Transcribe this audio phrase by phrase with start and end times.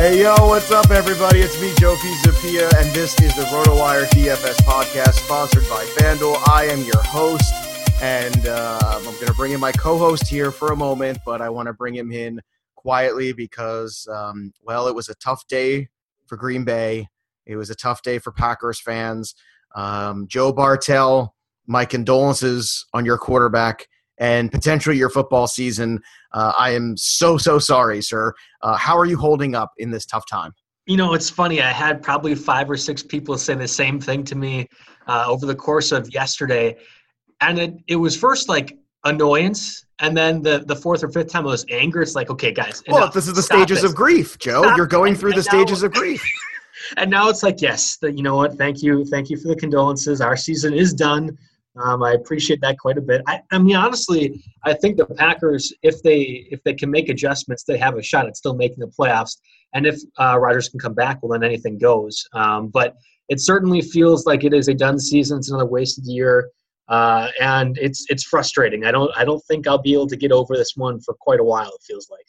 [0.00, 1.40] Hey yo, what's up, everybody?
[1.40, 6.42] It's me, Joe Pisapia, and this is the RotoWire DFS podcast sponsored by FanDuel.
[6.48, 7.52] I am your host,
[8.00, 11.50] and uh, I'm going to bring in my co-host here for a moment, but I
[11.50, 12.40] want to bring him in
[12.76, 15.90] quietly because, um, well, it was a tough day
[16.24, 17.06] for Green Bay.
[17.44, 19.34] It was a tough day for Packers fans.
[19.74, 21.34] Um, Joe Bartel,
[21.66, 23.86] my condolences on your quarterback
[24.20, 25.98] and potentially your football season.
[26.32, 28.32] Uh, I am so, so sorry, sir.
[28.62, 30.52] Uh, how are you holding up in this tough time?
[30.86, 31.60] You know, it's funny.
[31.62, 34.68] I had probably five or six people say the same thing to me
[35.06, 36.76] uh, over the course of yesterday.
[37.40, 39.86] And it, it was first like annoyance.
[40.00, 42.02] And then the, the fourth or fifth time it was anger.
[42.02, 42.82] It's like, okay, guys.
[42.88, 43.90] Well, this is the Stop stages this.
[43.90, 44.62] of grief, Joe.
[44.62, 44.76] Stop.
[44.76, 46.22] You're going through the stages of grief.
[46.96, 48.56] and now it's like, yes, the, you know what?
[48.58, 49.04] Thank you.
[49.06, 50.20] Thank you for the condolences.
[50.20, 51.36] Our season is done.
[51.76, 53.22] Um, I appreciate that quite a bit.
[53.26, 57.62] I, I, mean, honestly, I think the Packers, if they if they can make adjustments,
[57.62, 59.36] they have a shot at still making the playoffs.
[59.72, 62.24] And if uh, Rodgers can come back, well, then anything goes.
[62.32, 62.96] Um, but
[63.28, 65.38] it certainly feels like it is a done season.
[65.38, 66.50] It's another wasted year,
[66.88, 68.84] uh, and it's it's frustrating.
[68.84, 71.38] I don't I don't think I'll be able to get over this one for quite
[71.38, 71.68] a while.
[71.68, 72.26] It feels like.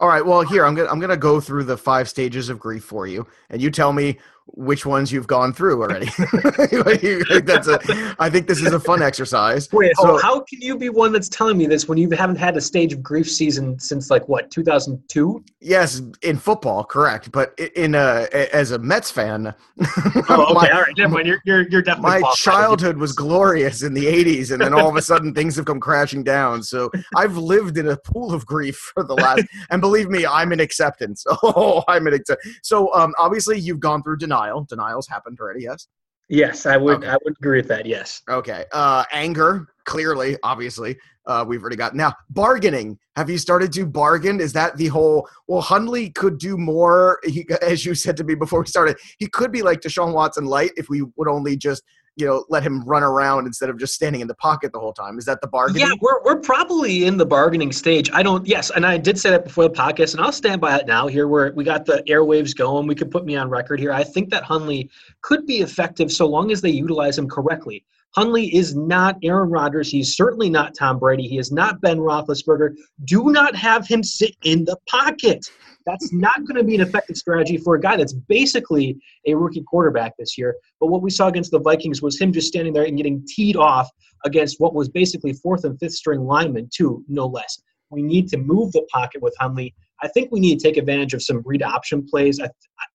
[0.00, 0.24] All right.
[0.24, 3.26] Well, here I'm gonna I'm gonna go through the five stages of grief for you,
[3.50, 4.18] and you tell me
[4.56, 6.06] which ones you've gone through already.
[7.40, 9.70] that's a, I think this is a fun exercise.
[9.72, 12.56] Wait, so, how can you be one that's telling me this when you haven't had
[12.56, 15.44] a stage of grief season since like what 2002?
[15.60, 17.32] Yes, in football, correct.
[17.32, 21.26] But in a as a Mets fan, oh, okay, my, all right, never mind.
[21.26, 24.96] You're you're, you're definitely my childhood was glorious in the 80s, and then all of
[24.96, 26.62] a sudden things have come crashing down.
[26.62, 30.52] So I've lived in a pool of grief for the last, and believe me, I'm
[30.52, 31.24] in acceptance.
[31.56, 32.58] Oh, I'm in acceptance.
[32.62, 34.66] So um, obviously you've gone through denial denial.
[34.68, 35.88] Denial's happened already, yes?
[36.28, 36.96] Yes, I would.
[36.96, 37.08] Okay.
[37.08, 37.84] I would agree with that.
[37.84, 38.22] Yes.
[38.30, 38.64] Okay.
[38.72, 40.96] Uh, anger, clearly, obviously,
[41.26, 42.98] uh, we've already got now bargaining.
[43.16, 44.40] Have you started to bargain?
[44.40, 45.28] Is that the whole?
[45.48, 47.18] Well, Hundley could do more.
[47.24, 50.46] He, as you said to me before we started, he could be like Deshaun Watson
[50.46, 51.82] light if we would only just
[52.16, 54.92] you know let him run around instead of just standing in the pocket the whole
[54.92, 58.46] time is that the bargaining yeah we're, we're probably in the bargaining stage i don't
[58.46, 61.06] yes and i did say that before the podcast and i'll stand by it now
[61.06, 64.04] here where we got the airwaves going we could put me on record here i
[64.04, 64.88] think that hundley
[65.22, 69.90] could be effective so long as they utilize him correctly Hundley is not Aaron Rodgers.
[69.90, 71.26] He's certainly not Tom Brady.
[71.26, 72.76] He is not Ben Roethlisberger.
[73.06, 75.50] Do not have him sit in the pocket.
[75.86, 79.62] That's not going to be an effective strategy for a guy that's basically a rookie
[79.62, 80.56] quarterback this year.
[80.80, 83.56] But what we saw against the Vikings was him just standing there and getting teed
[83.56, 83.90] off
[84.24, 87.60] against what was basically fourth and fifth string linemen, too, no less.
[87.90, 89.74] We need to move the pocket with Hundley.
[90.02, 92.40] I think we need to take advantage of some read option plays.
[92.40, 92.48] I,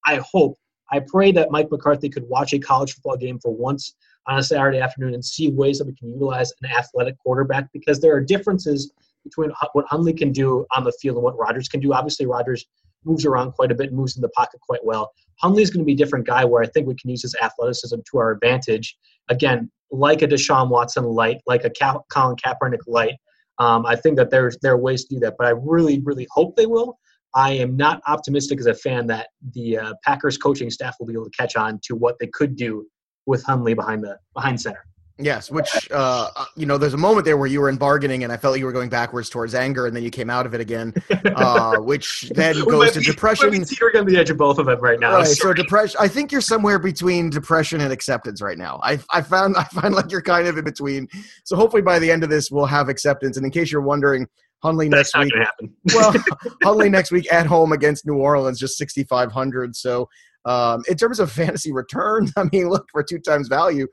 [0.06, 0.57] I hope,
[0.91, 3.94] I pray that Mike McCarthy could watch a college football game for once
[4.27, 8.00] on a Saturday afternoon and see ways that we can utilize an athletic quarterback because
[8.00, 8.91] there are differences
[9.24, 11.94] between what Hundley can do on the field and what Rodgers can do.
[11.94, 12.66] Obviously, Rodgers
[13.06, 15.12] moves around quite a bit, moves in the pocket quite well.
[15.39, 17.95] Hundley's going to be a different guy where I think we can use his athleticism
[18.12, 18.98] to our advantage.
[19.30, 21.71] Again, like a Deshaun Watson light, like a
[22.12, 23.16] Colin Kaepernick light.
[23.57, 26.27] Um, I think that there's there are ways to do that, but I really, really
[26.31, 26.98] hope they will.
[27.36, 31.13] I am not optimistic as a fan that the uh, Packers coaching staff will be
[31.13, 32.86] able to catch on to what they could do
[33.25, 34.83] with Hundley behind the behind center.
[35.21, 38.24] Yes, which uh, uh, you know, there's a moment there where you were in bargaining,
[38.24, 40.45] and I felt like you were going backwards towards anger, and then you came out
[40.45, 40.94] of it again,
[41.36, 43.50] uh, which then goes to be, depression.
[43.50, 45.16] We're on the edge of both of them right now.
[45.18, 45.98] Right, so depression.
[46.00, 48.80] I think you're somewhere between depression and acceptance right now.
[48.81, 51.10] I, I found I find like you're kind of in between.
[51.44, 53.36] So hopefully by the end of this, we'll have acceptance.
[53.36, 54.25] And in case you're wondering,
[54.62, 55.33] Hundley next week.
[55.94, 56.13] well,
[56.63, 59.75] Hundley next week at home against New Orleans, just 6,500.
[59.75, 60.10] So
[60.45, 63.88] um, in terms of fantasy return, I mean, look for two times value.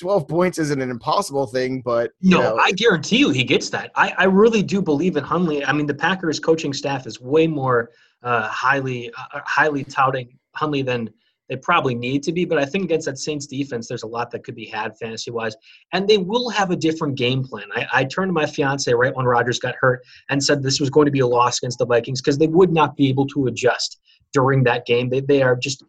[0.00, 2.56] 12 points isn't an impossible thing, but no, know.
[2.56, 3.90] I guarantee you he gets that.
[3.94, 5.64] I, I really do believe in Hundley.
[5.64, 7.90] I mean, the Packers coaching staff is way more
[8.22, 11.10] uh, highly uh, highly touting Hundley than
[11.48, 12.44] they probably need to be.
[12.44, 15.30] But I think against that Saints defense, there's a lot that could be had fantasy
[15.30, 15.56] wise,
[15.92, 17.66] and they will have a different game plan.
[17.74, 20.90] I, I turned to my fiance right when Rodgers got hurt and said this was
[20.90, 23.46] going to be a loss against the Vikings because they would not be able to
[23.46, 23.98] adjust
[24.32, 25.08] during that game.
[25.08, 25.82] They they are just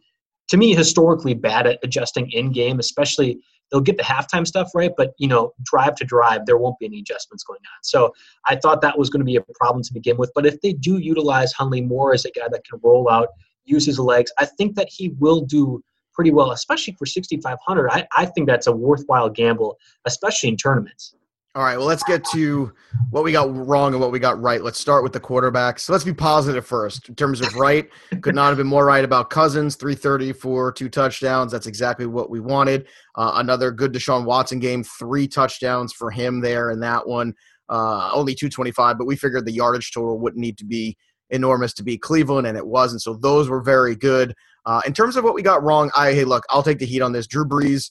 [0.48, 3.38] to me historically bad at adjusting in game, especially
[3.70, 6.86] they'll get the halftime stuff right, but you know, drive to drive, there won't be
[6.86, 7.82] any adjustments going on.
[7.82, 8.12] So
[8.46, 10.32] I thought that was going to be a problem to begin with.
[10.34, 13.28] But if they do utilize Hundley more as a guy that can roll out,
[13.64, 15.82] use his legs, I think that he will do
[16.12, 17.88] pretty well, especially for 6,500.
[17.90, 21.14] I, I think that's a worthwhile gamble, especially in tournaments.
[21.56, 22.72] All right, well, let's get to
[23.10, 24.62] what we got wrong and what we got right.
[24.62, 25.80] Let's start with the quarterbacks.
[25.80, 27.08] So let's be positive first.
[27.08, 30.88] In terms of right, could not have been more right about Cousins, 330 for two
[30.88, 31.50] touchdowns.
[31.50, 32.86] That's exactly what we wanted.
[33.16, 37.34] Uh, another good Deshaun Watson game, three touchdowns for him there in that one.
[37.68, 40.96] Uh, only 225, but we figured the yardage total wouldn't need to be
[41.30, 43.02] enormous to beat Cleveland, and it wasn't.
[43.02, 44.36] So those were very good.
[44.66, 47.02] Uh, in terms of what we got wrong, I hey, look, I'll take the heat
[47.02, 47.26] on this.
[47.26, 47.90] Drew Brees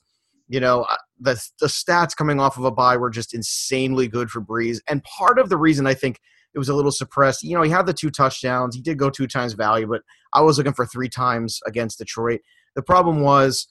[0.50, 0.85] you know,
[1.19, 4.80] the the stats coming off of a bye were just insanely good for Brees.
[4.88, 6.19] and part of the reason I think
[6.54, 7.44] it was a little suppressed.
[7.44, 8.75] You know, he had the two touchdowns.
[8.75, 10.01] He did go two times value, but
[10.33, 12.42] I was looking for three times against Detroit.
[12.75, 13.68] The problem was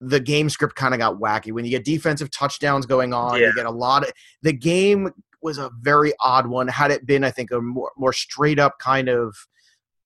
[0.00, 1.52] the game script kind of got wacky.
[1.52, 3.46] When you get defensive touchdowns going on, yeah.
[3.46, 4.12] you get a lot of
[4.42, 5.10] the game
[5.42, 6.68] was a very odd one.
[6.68, 9.36] Had it been, I think, a more more straight up kind of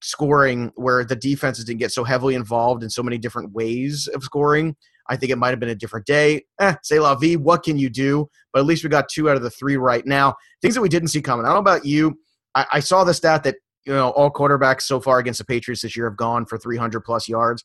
[0.02, 4.22] scoring where the defenses didn't get so heavily involved in so many different ways of
[4.24, 4.76] scoring,
[5.12, 6.46] I think it might have been a different day.
[6.58, 7.34] Eh, say la vie.
[7.34, 8.30] What can you do?
[8.52, 10.34] But at least we got two out of the three right now.
[10.62, 11.44] Things that we didn't see coming.
[11.44, 12.18] I don't know about you.
[12.54, 15.82] I, I saw the stat that you know all quarterbacks so far against the Patriots
[15.82, 17.62] this year have gone for 300 plus yards.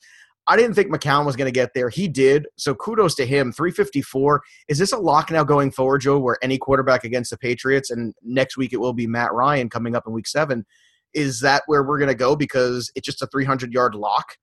[0.50, 1.90] I didn't think McCown was going to get there.
[1.90, 2.48] He did.
[2.58, 3.54] So kudos to him.
[3.54, 4.42] 354.
[4.68, 8.14] Is this a lock now going forward, Joe, where any quarterback against the Patriots, and
[8.24, 10.66] next week it will be Matt Ryan coming up in week seven?
[11.14, 14.38] Is that where we're going to go because it's just a 300 yard lock?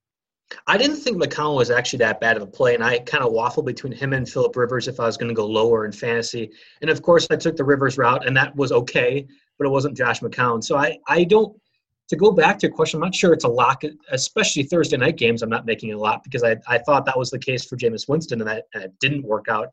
[0.66, 3.32] I didn't think McCown was actually that bad of a play, and I kind of
[3.32, 6.50] waffled between him and Philip Rivers if I was going to go lower in fantasy.
[6.80, 9.26] And of course, I took the Rivers route, and that was okay,
[9.58, 10.62] but it wasn't Josh McCown.
[10.62, 11.58] So I, I don't.
[12.10, 15.16] To go back to your question, I'm not sure it's a lock, especially Thursday night
[15.16, 15.40] games.
[15.40, 18.06] I'm not making a lot because I, I thought that was the case for Jameis
[18.06, 19.68] Winston, and that, it didn't work out.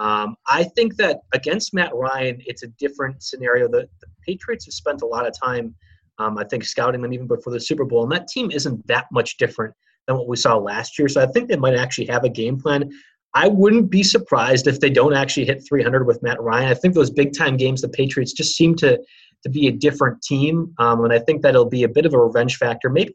[0.00, 3.68] Um, I think that against Matt Ryan, it's a different scenario.
[3.68, 5.76] The, the Patriots have spent a lot of time,
[6.18, 9.06] um, I think, scouting them even before the Super Bowl, and that team isn't that
[9.12, 9.72] much different
[10.06, 11.08] than what we saw last year.
[11.08, 12.90] So I think they might actually have a game plan.
[13.34, 16.68] I wouldn't be surprised if they don't actually hit 300 with Matt Ryan.
[16.68, 18.98] I think those big time games, the Patriots just seem to
[19.42, 22.18] to be a different team, um, and I think that'll be a bit of a
[22.18, 22.88] revenge factor.
[22.88, 23.14] Maybe,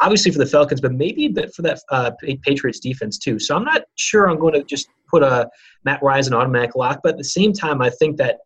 [0.00, 2.10] obviously for the Falcons, but maybe a bit for that uh,
[2.42, 3.38] Patriots defense too.
[3.38, 5.48] So I'm not sure I'm going to just put a
[5.84, 8.38] Matt Ryan an automatic lock, but at the same time, I think that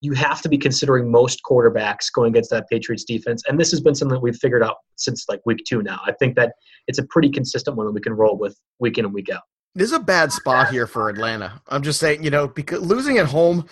[0.00, 3.42] you have to be considering most quarterbacks going against that Patriots defense.
[3.48, 6.00] And this has been something that we've figured out since like week two now.
[6.06, 6.52] I think that
[6.86, 9.42] it's a pretty consistent one that we can roll with week in and week out.
[9.74, 11.60] This is a bad spot here for Atlanta.
[11.68, 13.66] I'm just saying, you know, because losing at home,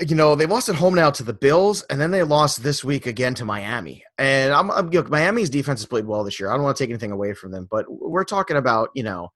[0.00, 2.82] you know, they lost at home now to the Bills, and then they lost this
[2.82, 4.02] week again to Miami.
[4.18, 6.50] And I'm, I'm Miami's defense has played well this year.
[6.50, 9.30] I don't want to take anything away from them, but we're talking about, you know,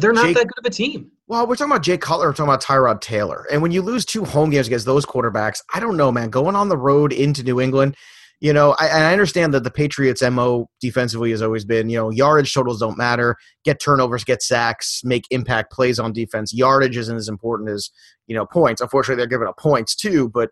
[0.00, 1.10] they're not Jake, that good of a team.
[1.26, 3.46] Well, we're talking about Jay Cutler, we're talking about Tyrod Taylor.
[3.50, 6.30] And when you lose two home games against those quarterbacks, I don't know, man.
[6.30, 7.96] Going on the road into New England,
[8.40, 12.10] you know, I, I understand that the Patriots' MO defensively has always been, you know,
[12.10, 13.36] yardage totals don't matter.
[13.64, 16.52] Get turnovers, get sacks, make impact plays on defense.
[16.52, 17.90] Yardage isn't as important as,
[18.26, 18.80] you know, points.
[18.80, 20.28] Unfortunately, they're giving up points too.
[20.28, 20.50] But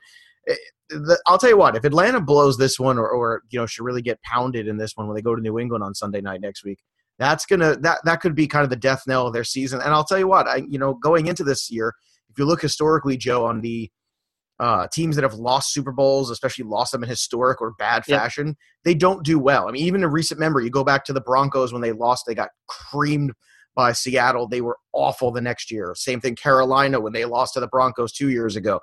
[0.48, 0.54] eh,
[0.88, 3.84] the, I'll tell you what, if Atlanta blows this one or, or, you know, should
[3.84, 6.40] really get pounded in this one when they go to New England on Sunday night
[6.40, 6.78] next week,
[7.22, 9.80] that's gonna that that could be kind of the death knell of their season.
[9.80, 11.94] And I'll tell you what, I you know going into this year,
[12.30, 13.90] if you look historically, Joe, on the
[14.58, 18.48] uh, teams that have lost Super Bowls, especially lost them in historic or bad fashion,
[18.48, 18.56] yep.
[18.84, 19.68] they don't do well.
[19.68, 22.24] I mean, even a recent memory, you go back to the Broncos when they lost,
[22.26, 23.32] they got creamed
[23.74, 25.94] by Seattle, they were awful the next year.
[25.96, 28.80] Same thing, Carolina when they lost to the Broncos two years ago.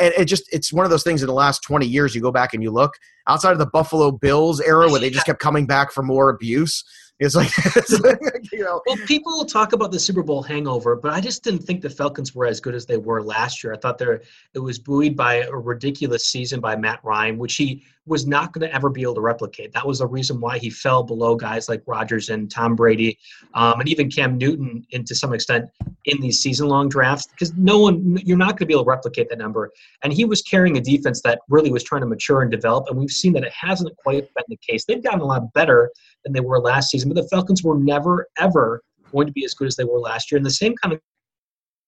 [0.00, 2.14] And it just it's one of those things in the last twenty years.
[2.14, 2.94] You go back and you look
[3.26, 6.82] outside of the Buffalo Bills era where they just kept coming back for more abuse.
[7.20, 8.18] It's like, it's like,
[8.50, 8.80] you know.
[8.86, 12.34] Well, people talk about the Super Bowl hangover, but I just didn't think the Falcons
[12.34, 13.74] were as good as they were last year.
[13.74, 14.22] I thought there
[14.54, 18.66] it was buoyed by a ridiculous season by Matt Ryan, which he was not going
[18.66, 19.72] to ever be able to replicate.
[19.72, 23.18] That was the reason why he fell below guys like Rodgers and Tom Brady,
[23.54, 25.68] um, and even Cam Newton, and to some extent
[26.06, 29.28] in these season-long drafts, because no one you're not going to be able to replicate
[29.28, 29.70] that number.
[30.02, 32.98] And he was carrying a defense that really was trying to mature and develop, and
[32.98, 34.84] we've seen that it hasn't quite been the case.
[34.84, 35.90] They've gotten a lot better
[36.24, 39.54] than they were last season, but the Falcons were never ever going to be as
[39.54, 40.36] good as they were last year.
[40.36, 41.00] And the same kind of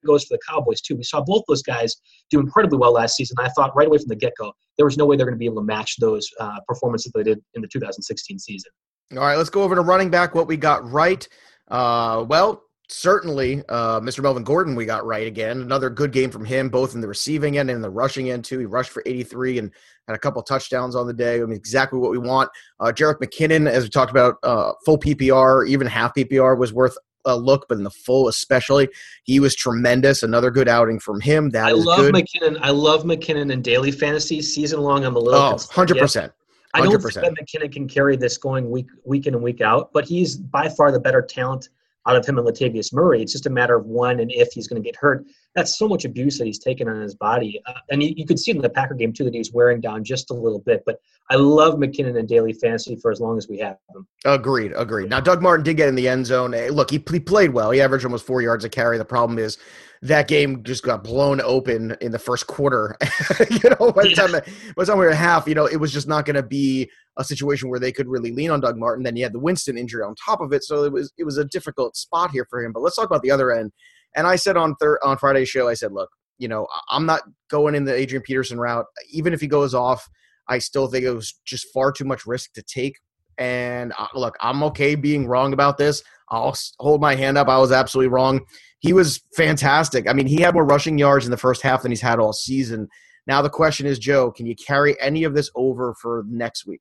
[0.06, 0.96] goes for the Cowboys too.
[0.96, 1.96] We saw both those guys
[2.30, 3.36] do incredibly well last season.
[3.40, 5.38] I thought right away from the get go there was no way they're going to
[5.38, 8.70] be able to match those uh, performances they did in the 2016 season.
[9.12, 10.34] All right, let's go over to running back.
[10.34, 11.26] What we got right.
[11.68, 14.22] Uh, well, certainly, uh, Mr.
[14.22, 15.60] Melvin Gordon, we got right again.
[15.60, 18.44] Another good game from him, both in the receiving end and in the rushing end
[18.44, 18.58] too.
[18.58, 19.70] He rushed for 83 and
[20.08, 21.36] had a couple touchdowns on the day.
[21.36, 22.50] I mean, exactly what we want.
[22.80, 26.96] Uh, Jerick McKinnon, as we talked about, uh, full PPR, even half PPR was worth
[27.24, 28.88] a look, but in the full especially,
[29.24, 30.22] he was tremendous.
[30.22, 31.50] Another good outing from him.
[31.50, 32.14] That I love good.
[32.14, 32.58] McKinnon.
[32.60, 35.04] I love McKinnon in daily fantasy season long.
[35.04, 36.32] I'm a little oh, 100%.
[36.74, 39.92] I don't think that McKinnon can carry this going week week in and week out,
[39.92, 41.68] but he's by far the better talent
[42.06, 43.22] out of him and Latavius Murray.
[43.22, 45.24] It's just a matter of when and if he's going to get hurt.
[45.54, 48.38] That's so much abuse that he's taken on his body, uh, and you, you could
[48.38, 50.82] see in the Packer game too that he's wearing down just a little bit.
[50.86, 54.06] But I love McKinnon and daily fantasy for as long as we have him.
[54.24, 55.10] Agreed, agreed.
[55.10, 56.52] Now Doug Martin did get in the end zone.
[56.52, 57.70] Hey, look, he, he played well.
[57.70, 58.98] He averaged almost four yards a carry.
[58.98, 59.58] The problem is
[60.02, 62.96] that game just got blown open in the first quarter.
[63.50, 64.42] you know, by the time by
[64.76, 67.24] the time we were half, you know, it was just not going to be a
[67.24, 69.04] situation where they could really lean on Doug Martin.
[69.04, 71.38] Then you had the Winston injury on top of it, so it was it was
[71.38, 72.72] a difficult spot here for him.
[72.72, 73.72] But let's talk about the other end.
[74.16, 77.22] And I said on thir- on Friday's show, I said, look, you know, I'm not
[77.48, 78.86] going in the Adrian Peterson route.
[79.10, 80.08] Even if he goes off,
[80.48, 82.98] I still think it was just far too much risk to take.
[83.38, 86.02] And uh, look, I'm okay being wrong about this.
[86.32, 87.48] I'll hold my hand up.
[87.48, 88.40] I was absolutely wrong.
[88.80, 90.08] He was fantastic.
[90.08, 92.32] I mean, he had more rushing yards in the first half than he's had all
[92.32, 92.88] season.
[93.26, 96.80] Now the question is, Joe, can you carry any of this over for next week?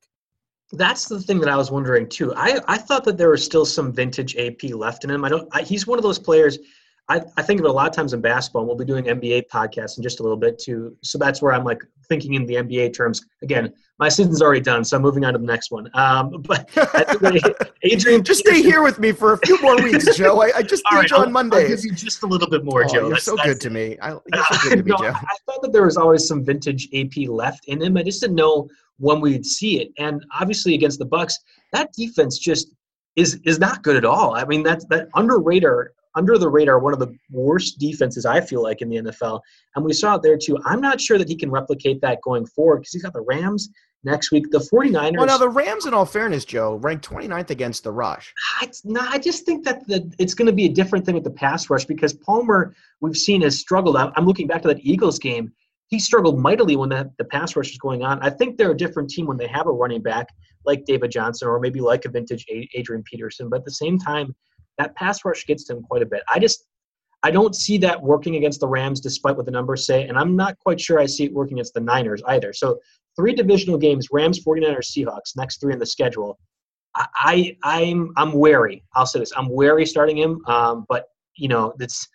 [0.72, 2.34] That's the thing that I was wondering too.
[2.36, 5.25] I, I thought that there was still some vintage AP left in him.
[5.25, 5.48] I don't.
[5.51, 6.58] I, he's one of those players.
[7.11, 8.61] I, I think of it a lot of times in basketball.
[8.61, 10.95] And we'll be doing NBA podcasts in just a little bit too.
[11.03, 13.25] So that's where I'm like thinking in the NBA terms.
[13.41, 15.89] Again, my season's already done, so I'm moving on to the next one.
[15.93, 16.69] Um, but
[17.83, 20.41] Adrian, just stay here with me for a few more weeks, Joe.
[20.41, 21.63] I, I just need right, you on Monday.
[21.63, 22.99] I'll give you just a little bit more, oh, Joe.
[23.01, 23.97] You're that's, so that's, good to me.
[24.01, 24.19] I, so
[24.63, 25.13] good to me, no, Joe.
[25.13, 27.97] I thought that there was always some vintage AP left in him.
[27.97, 29.89] I just didn't know when we'd see it.
[29.97, 31.33] And obviously against the Bucs,
[31.73, 32.73] that defense just
[33.17, 34.35] is is not good at all.
[34.35, 38.41] I mean, that's that under radar under the radar one of the worst defenses I
[38.41, 39.41] feel like in the NFL.
[39.75, 40.57] And we saw it there too.
[40.65, 43.69] I'm not sure that he can replicate that going forward because he's got the Rams
[44.03, 44.51] next week.
[44.51, 45.17] The 49ers.
[45.17, 48.33] Well, now the Rams, in all fairness, Joe, ranked 29th against the rush.
[48.61, 51.23] It's not, I just think that the, it's going to be a different thing with
[51.23, 53.95] the pass rush because Palmer, we've seen, has struggled.
[53.95, 55.51] I'm looking back to that Eagles game.
[55.87, 58.19] He struggled mightily when the, the pass rush is going on.
[58.21, 60.27] I think they're a different team when they have a running back
[60.65, 63.49] like David Johnson or maybe like a vintage Adrian Peterson.
[63.49, 64.33] But at the same time,
[64.81, 66.23] that pass rush gets to him quite a bit.
[66.33, 66.65] I just
[67.23, 70.35] I don't see that working against the Rams despite what the numbers say, and I'm
[70.35, 72.51] not quite sure I see it working against the Niners either.
[72.51, 72.79] So
[73.15, 76.39] three divisional games, Rams, 49ers, Seahawks, next three in the schedule.
[76.95, 78.83] I, I am I'm, I'm wary.
[78.95, 79.31] I'll say this.
[79.38, 80.43] I'm wary starting him.
[80.47, 82.07] Um, but you know, it's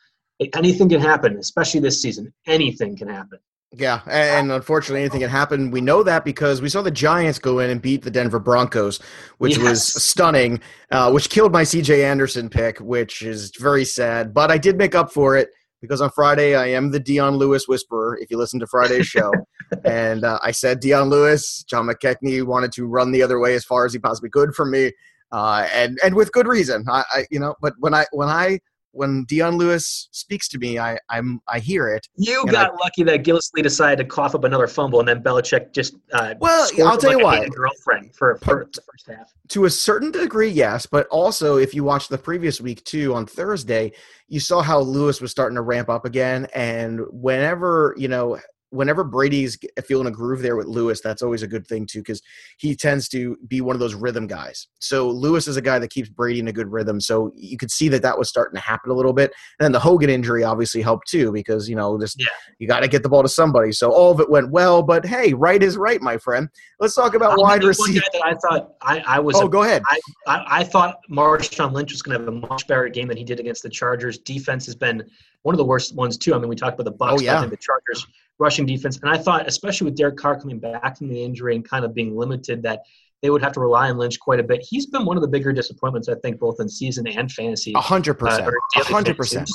[0.55, 2.33] anything can happen, especially this season.
[2.47, 3.39] Anything can happen.
[3.73, 5.71] Yeah, and unfortunately, anything can happen.
[5.71, 9.01] We know that because we saw the Giants go in and beat the Denver Broncos,
[9.39, 9.69] which yes.
[9.69, 10.61] was stunning,
[10.93, 14.33] uh, which killed my CJ Anderson pick, which is very sad.
[14.33, 17.67] But I did make up for it because on Friday I am the Dion Lewis
[17.67, 18.17] whisperer.
[18.21, 19.33] If you listen to Friday's show,
[19.85, 23.65] and uh, I said Dion Lewis, John McKechnie wanted to run the other way as
[23.65, 24.93] far as he possibly could for me,
[25.33, 26.85] uh, and and with good reason.
[26.89, 28.61] I, I you know, but when I when I
[28.97, 32.09] when Dion Lewis speaks to me, I I'm I hear it.
[32.17, 35.73] You got I, lucky that Gillislee decided to cough up another fumble, and then Belichick
[35.73, 39.33] just uh, well, I'll tell like you what, girlfriend for, for the first half.
[39.49, 43.27] To a certain degree, yes, but also if you watch the previous week too on
[43.27, 43.93] Thursday,
[44.29, 48.39] you saw how Lewis was starting to ramp up again, and whenever you know
[48.71, 52.21] whenever Brady's feeling a groove there with Lewis, that's always a good thing too, because
[52.59, 54.69] he tends to be one of those rhythm guys.
[54.79, 57.01] So Lewis is a guy that keeps Brady in a good rhythm.
[57.01, 59.33] So you could see that that was starting to happen a little bit.
[59.59, 62.27] And then the Hogan injury obviously helped too, because you know, just yeah.
[62.59, 63.73] you got to get the ball to somebody.
[63.73, 64.83] So all of it went well.
[64.83, 66.49] But hey, right is right, my friend.
[66.81, 68.05] Let's talk about I'll wide receiver.
[68.25, 69.37] I thought I, I was.
[69.37, 69.83] Oh, a, go ahead.
[69.89, 73.17] I, I, I thought Marshawn Lynch was going to have a much better game than
[73.17, 74.19] he did against the Chargers.
[74.19, 75.03] Defense has been
[75.43, 76.35] one of the worst ones too.
[76.35, 77.13] I mean, we talked about the Bucs.
[77.13, 77.37] Oh, yeah.
[77.37, 78.07] I think the Chargers
[78.39, 78.99] rushing defense.
[79.03, 81.95] And I thought, especially with Derek Carr coming back from the injury and kind of
[81.95, 82.83] being limited, that
[83.23, 84.61] they would have to rely on Lynch quite a bit.
[84.63, 87.73] He's been one of the bigger disappointments, I think, both in season and fantasy.
[87.75, 88.53] A hundred percent.
[88.77, 89.51] A hundred percent.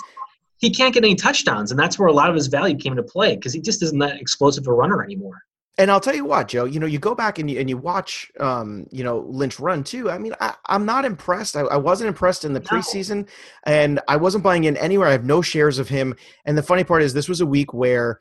[0.58, 3.04] He can't get any touchdowns, and that's where a lot of his value came into
[3.04, 5.42] play because he just isn't that explosive a runner anymore.
[5.78, 6.66] And I'll tell you what, Joe.
[6.66, 9.84] You know, you go back and you and you watch, um, you know, Lynch run
[9.84, 10.12] too.
[10.12, 11.56] I mean, I, am not impressed.
[11.56, 13.28] I, I, wasn't impressed in the preseason,
[13.64, 15.08] and I wasn't buying in anywhere.
[15.08, 16.16] I have no shares of him.
[16.46, 18.20] And the funny part is, this was a week where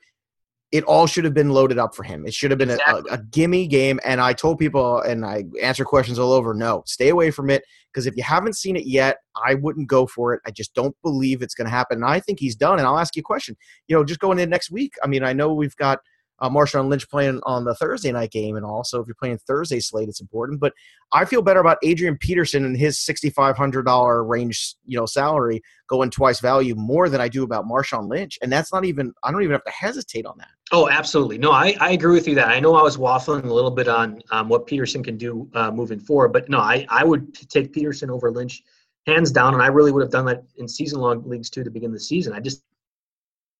[0.71, 2.25] it all should have been loaded up for him.
[2.25, 3.09] It should have been exactly.
[3.09, 3.99] a, a, gimme game.
[4.05, 7.63] And I told people, and I answer questions all over, no, stay away from it.
[7.91, 10.41] Because if you haven't seen it yet, I wouldn't go for it.
[10.45, 11.97] I just don't believe it's going to happen.
[11.97, 12.79] And I think he's done.
[12.79, 13.57] And I'll ask you a question.
[13.89, 14.93] You know, just going in next week.
[15.03, 15.99] I mean, I know we've got
[16.41, 19.79] uh, Marshawn Lynch playing on the Thursday night game, and also if you're playing Thursday
[19.79, 20.59] slate, it's important.
[20.59, 20.73] But
[21.13, 26.39] I feel better about Adrian Peterson and his $6,500 range, you know, salary going twice
[26.39, 29.53] value more than I do about Marshawn Lynch, and that's not even I don't even
[29.53, 30.49] have to hesitate on that.
[30.71, 31.37] Oh, absolutely.
[31.37, 33.87] No, I, I agree with you that I know I was waffling a little bit
[33.87, 37.71] on um, what Peterson can do uh, moving forward, but no, I, I would take
[37.71, 38.63] Peterson over Lynch
[39.05, 41.69] hands down, and I really would have done that in season long leagues too to
[41.69, 42.33] begin the season.
[42.33, 42.63] I just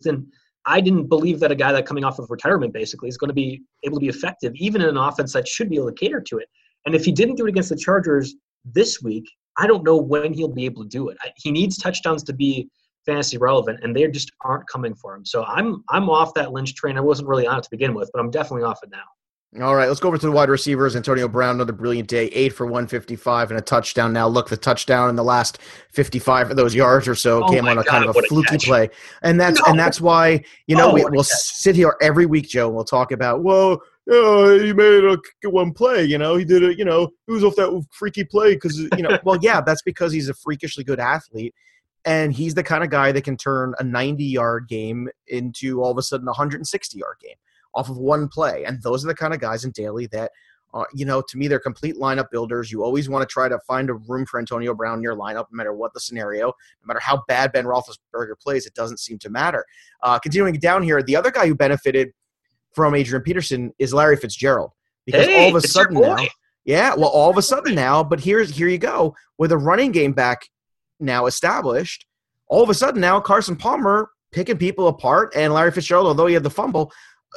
[0.01, 0.27] didn't
[0.65, 3.33] I didn't believe that a guy that coming off of retirement basically is going to
[3.33, 6.21] be able to be effective, even in an offense that should be able to cater
[6.21, 6.47] to it.
[6.85, 9.25] And if he didn't do it against the Chargers this week,
[9.57, 11.17] I don't know when he'll be able to do it.
[11.35, 12.69] He needs touchdowns to be
[13.05, 15.25] fantasy relevant, and they just aren't coming for him.
[15.25, 16.97] So I'm I'm off that Lynch train.
[16.97, 19.03] I wasn't really on it to begin with, but I'm definitely off it now.
[19.59, 20.95] All right, let's go over to the wide receivers.
[20.95, 24.13] Antonio Brown, another brilliant day, eight for 155 and a touchdown.
[24.13, 25.57] Now, look, the touchdown in the last
[25.89, 28.55] 55 of those yards or so oh came on a God, kind of a fluky
[28.55, 28.89] a play,
[29.23, 29.65] and that's no.
[29.67, 32.67] and that's why you know oh, we, will sit here every week, Joe.
[32.67, 33.77] And we'll talk about whoa,
[34.09, 36.05] oh, he made a one play.
[36.05, 36.79] You know, he did it.
[36.79, 39.19] You know, he was off that freaky play because you know.
[39.25, 41.53] well, yeah, that's because he's a freakishly good athlete,
[42.05, 45.91] and he's the kind of guy that can turn a 90 yard game into all
[45.91, 47.35] of a sudden a 160 yard game
[47.73, 48.63] off of one play.
[48.65, 50.31] And those are the kind of guys in Daly that,
[50.73, 52.71] uh, you know, to me, they're complete lineup builders.
[52.71, 55.45] You always want to try to find a room for Antonio Brown in your lineup,
[55.51, 59.19] no matter what the scenario, no matter how bad Ben Roethlisberger plays, it doesn't seem
[59.19, 59.65] to matter.
[60.01, 62.11] Uh, continuing down here, the other guy who benefited
[62.73, 64.71] from Adrian Peterson is Larry Fitzgerald
[65.05, 66.25] because hey, all of a sudden now,
[66.63, 69.91] yeah, well, all of a sudden now, but here's here you go with a running
[69.91, 70.47] game back
[70.99, 72.05] now established.
[72.47, 76.33] All of a sudden now, Carson Palmer picking people apart, and Larry Fitzgerald, although he
[76.33, 76.91] had the fumble,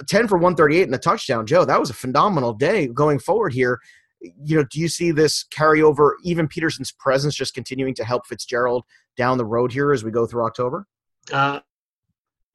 [0.08, 1.46] 10 for 138 and a touchdown.
[1.46, 3.80] Joe, that was a phenomenal day going forward here.
[4.20, 8.26] You know, do you see this carry over, even Peterson's presence just continuing to help
[8.26, 8.84] Fitzgerald
[9.16, 10.86] down the road here as we go through October?
[11.32, 11.60] Uh,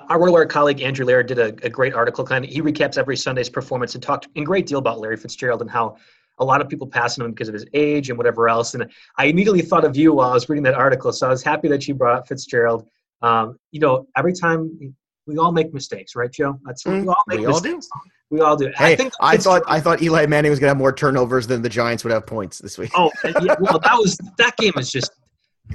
[0.07, 2.23] our RotoWire colleague Andrew Laird did a, a, great article.
[2.23, 5.61] Kind of, he recaps every Sunday's performance and talked in great deal about Larry Fitzgerald
[5.61, 5.97] and how
[6.39, 8.73] a lot of people passing him because of his age and whatever else.
[8.73, 11.43] And I immediately thought of you while I was reading that article, so I was
[11.43, 12.87] happy that you brought up Fitzgerald.
[13.21, 14.95] Um, you know, every time
[15.29, 16.59] we all make mistakes, right, Joe?
[16.65, 17.87] That's mm, we all make we mistakes.
[17.93, 18.09] All do.
[18.31, 18.71] We all do.
[18.75, 21.47] Hey, I, think I thought I thought Eli Manning was going to have more turnovers
[21.47, 22.91] than the Giants would have points this week.
[22.95, 25.11] Oh, yeah, well, that was that game is just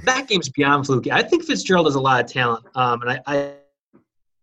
[0.03, 1.11] that game's beyond fluky.
[1.11, 3.53] I think Fitzgerald has a lot of talent, um, and I, I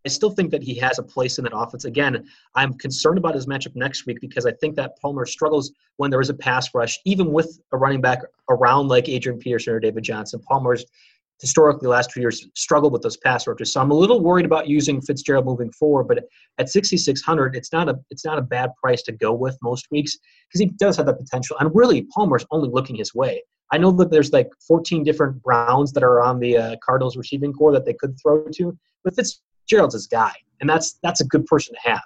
[0.04, 1.84] I still think that he has a place in that offense.
[1.84, 6.10] Again, I'm concerned about his matchup next week because I think that Palmer struggles when
[6.10, 8.20] there is a pass rush, even with a running back
[8.50, 10.40] around like Adrian Peterson or David Johnson.
[10.40, 10.84] Palmer's
[11.42, 13.72] historically the last two years struggled with those pass rushes.
[13.72, 16.04] So I'm a little worried about using Fitzgerald moving forward.
[16.04, 16.24] But
[16.58, 20.16] at 6,600, it's not a it's not a bad price to go with most weeks
[20.48, 21.56] because he does have the potential.
[21.60, 23.42] And really, Palmer's only looking his way.
[23.72, 27.52] I know that there's like 14 different Browns that are on the uh, Cardinals receiving
[27.52, 31.44] core that they could throw to, but Fitzgerald's his guy, and that's that's a good
[31.46, 32.04] person to have.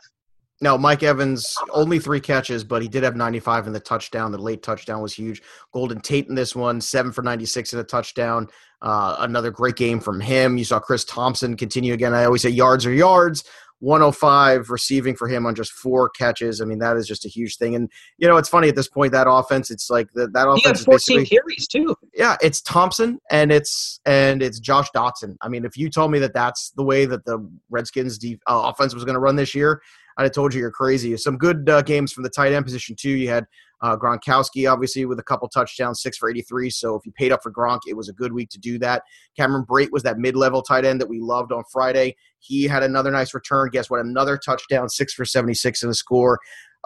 [0.63, 4.33] No, Mike Evans only three catches, but he did have 95 in the touchdown.
[4.33, 5.43] The late touchdown was huge.
[5.73, 8.49] Golden Tate in this one, seven for 96 in a touchdown.
[8.81, 10.57] Uh, another great game from him.
[10.57, 12.15] You saw Chris Thompson continue again.
[12.15, 13.45] I always say yards are yards.
[13.81, 16.61] 105 receiving for him on just four catches.
[16.61, 17.75] I mean, that is just a huge thing.
[17.75, 19.71] And you know, it's funny at this point that offense.
[19.71, 20.85] It's like the, that offense.
[20.85, 21.95] He had 14 carries too.
[22.15, 25.37] Yeah, it's Thompson and it's and it's Josh Doctson.
[25.43, 28.73] I mean, if you told me that that's the way that the Redskins' de- uh,
[28.73, 29.83] offense was going to run this year,
[30.17, 31.17] I'd have told you you're crazy.
[31.17, 33.11] Some good uh, games from the tight end position too.
[33.11, 33.47] You had
[33.83, 36.71] Uh, Gronkowski, obviously, with a couple touchdowns, six for 83.
[36.71, 39.03] So if you paid up for Gronk, it was a good week to do that.
[39.37, 42.17] Cameron Brate was that mid level tight end that we loved on Friday.
[42.39, 43.69] He had another nice return.
[43.71, 44.01] Guess what?
[44.01, 46.39] Another touchdown, six for 76 in the score.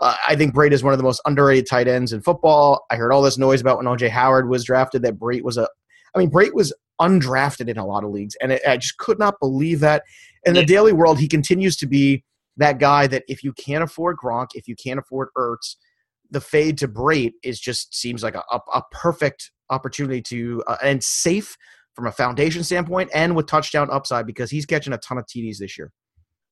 [0.02, 2.84] Uh, I think Brate is one of the most underrated tight ends in football.
[2.90, 5.68] I heard all this noise about when OJ Howard was drafted that Brate was a,
[6.14, 9.18] I mean, Brate was undrafted in a lot of leagues, and it, I just could
[9.18, 10.02] not believe that.
[10.44, 12.24] In the daily world, he continues to be
[12.56, 15.76] that guy that if you can't afford Gronk, if you can't afford Ertz,
[16.30, 20.76] the fade to Brate is just seems like a, a, a perfect opportunity to uh,
[20.82, 21.56] and safe
[21.94, 25.58] from a foundation standpoint and with touchdown upside because he's catching a ton of TDs
[25.58, 25.92] this year.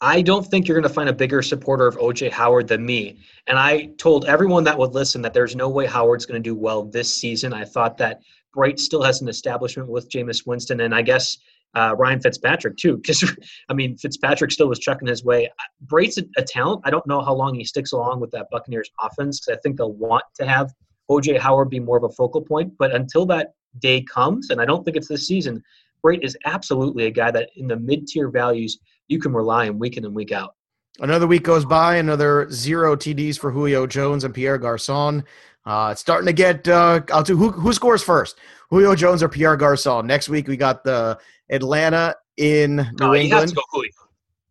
[0.00, 3.18] I don't think you're going to find a bigger supporter of OJ Howard than me.
[3.48, 6.54] And I told everyone that would listen that there's no way Howard's going to do
[6.54, 7.52] well this season.
[7.52, 8.20] I thought that
[8.56, 11.38] Brate still has an establishment with Jameis Winston, and I guess
[11.74, 12.96] uh, Ryan Fitzpatrick too.
[12.96, 13.34] Because
[13.68, 15.50] I mean, Fitzpatrick still was chucking his way.
[15.86, 16.82] Brate's a, a, talent.
[16.84, 19.76] I don't know how long he sticks along with that Buccaneers offense because I think
[19.76, 20.72] they'll want to have
[21.10, 22.72] OJ Howard be more of a focal point.
[22.78, 25.62] But until that day comes, and I don't think it's this season,
[26.04, 28.78] Brate is absolutely a guy that in the mid tier values
[29.08, 30.54] you can rely on week in and week out.
[31.00, 35.24] Another week goes by, another zero TDs for Julio Jones and Pierre Garcon.
[35.64, 36.66] Uh, it's starting to get.
[36.66, 38.38] Uh, I'll do who who scores first,
[38.70, 40.06] Julio Jones or Pierre Garcon.
[40.06, 41.18] Next week we got the
[41.50, 43.28] Atlanta in New no, England.
[43.28, 43.90] You have to go Julio.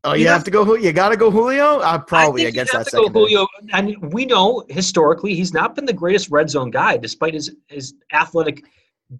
[0.04, 0.76] Oh, you, you have, have, to go.
[0.76, 1.80] You got to go Julio.
[1.80, 2.88] Uh, probably I against that.
[2.88, 3.48] To go Julio.
[3.74, 7.96] And we know historically he's not been the greatest red zone guy, despite his his
[8.14, 8.64] athletic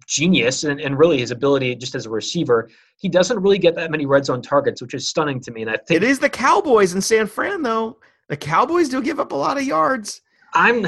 [0.06, 2.68] genius and, and really his ability just as a receiver.
[2.96, 5.62] He doesn't really get that many red zone targets, which is stunning to me.
[5.62, 7.98] And I think it is the Cowboys in San Fran, though.
[8.28, 10.20] The Cowboys do give up a lot of yards.
[10.54, 10.86] I'm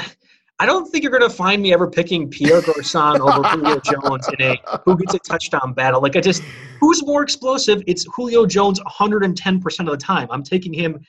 [0.61, 4.29] I don't think you're going to find me ever picking Pierre Garcon over Julio Jones
[4.38, 6.03] in a who gets a touchdown battle.
[6.03, 6.42] Like I just,
[6.81, 7.83] who's more explosive?
[7.87, 10.29] It's Julio Jones 110 percent of the time.
[10.31, 11.01] I'm taking him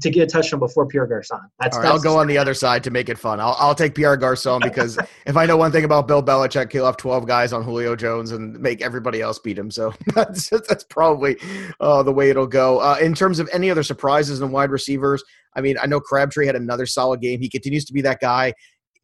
[0.00, 1.38] to get a touchdown before Pierre Garcon.
[1.60, 3.38] That's, right, that's I'll go on the other side to make it fun.
[3.38, 6.86] I'll, I'll take Pierre Garcon because if I know one thing about Bill Belichick, he'll
[6.86, 9.70] have 12 guys on Julio Jones and make everybody else beat him.
[9.70, 11.36] So that's, that's probably
[11.78, 12.80] uh, the way it'll go.
[12.80, 15.22] Uh, in terms of any other surprises in wide receivers,
[15.54, 17.40] I mean, I know Crabtree had another solid game.
[17.40, 18.54] He continues to be that guy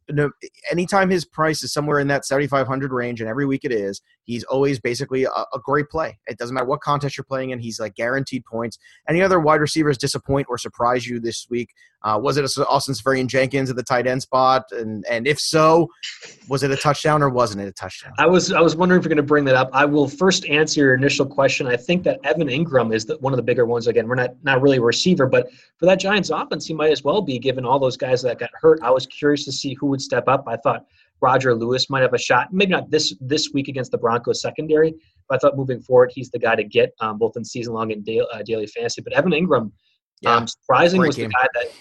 [0.09, 0.31] no,
[0.71, 4.43] anytime his price is somewhere in that 7,500 range, and every week it is, he's
[4.45, 6.17] always basically a, a, great play.
[6.27, 8.77] It doesn't matter what contest you're playing in, he's like guaranteed points.
[9.09, 11.69] Any other wide receivers disappoint or surprise you this week?
[12.03, 14.63] Uh, was it Austin Seferian-Jenkins at the tight end spot?
[14.71, 15.89] And and if so,
[16.47, 18.13] was it a touchdown or wasn't it a touchdown?
[18.19, 19.69] I was I was wondering if you're going to bring that up.
[19.73, 21.65] I will first answer your initial question.
[21.65, 23.87] I think that Evan Engram is the, one of the bigger ones.
[23.87, 27.03] Again, we're not not really a receiver, but for that Giants offense, he might as
[27.03, 28.79] well be given all those guys that got hurt.
[28.83, 30.45] I was curious to see who would step up.
[30.47, 30.85] I thought
[31.21, 32.47] Roger Lewis might have a shot.
[32.51, 34.93] Maybe not this this week against the Broncos secondary,
[35.27, 37.91] but I thought moving forward, he's the guy to get um, both in season long
[37.91, 39.01] and daily, uh, daily fantasy.
[39.01, 39.71] But Evan Engram,
[40.21, 41.29] yeah, um, surprising was game.
[41.29, 41.71] the guy that,